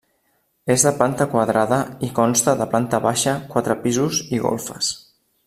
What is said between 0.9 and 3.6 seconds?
planta quadrada i consta de planta baixa,